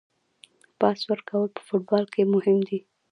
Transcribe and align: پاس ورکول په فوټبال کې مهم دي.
پاس 0.79 0.99
ورکول 1.09 1.47
په 1.55 1.61
فوټبال 1.67 2.05
کې 2.13 2.21
مهم 2.33 2.57
دي. 2.67 2.79